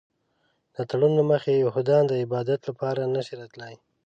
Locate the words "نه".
3.15-3.21